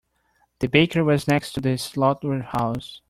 The 0.61 0.67
bakery 0.67 1.03
was 1.03 1.27
next 1.27 1.51
to 1.53 1.61
the 1.61 1.77
slaughterhouse. 1.77 2.99